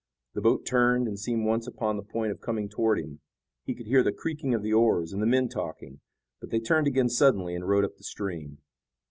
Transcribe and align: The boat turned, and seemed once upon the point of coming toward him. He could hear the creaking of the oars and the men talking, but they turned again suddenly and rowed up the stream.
The 0.33 0.41
boat 0.41 0.65
turned, 0.65 1.07
and 1.07 1.19
seemed 1.19 1.45
once 1.45 1.67
upon 1.67 1.95
the 1.95 2.01
point 2.01 2.31
of 2.31 2.41
coming 2.41 2.67
toward 2.67 2.97
him. 2.97 3.19
He 3.67 3.75
could 3.75 3.85
hear 3.85 4.01
the 4.01 4.11
creaking 4.11 4.55
of 4.55 4.63
the 4.63 4.73
oars 4.73 5.13
and 5.13 5.21
the 5.21 5.27
men 5.27 5.47
talking, 5.47 5.99
but 6.39 6.49
they 6.49 6.59
turned 6.59 6.87
again 6.87 7.07
suddenly 7.07 7.53
and 7.53 7.69
rowed 7.69 7.85
up 7.85 7.97
the 7.97 8.03
stream. 8.03 8.57